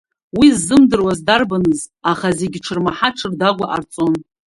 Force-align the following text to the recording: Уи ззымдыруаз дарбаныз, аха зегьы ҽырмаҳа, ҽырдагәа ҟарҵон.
Уи 0.37 0.47
ззымдыруаз 0.55 1.19
дарбаныз, 1.27 1.81
аха 2.11 2.27
зегьы 2.39 2.59
ҽырмаҳа, 2.65 3.09
ҽырдагәа 3.17 3.65
ҟарҵон. 3.69 4.13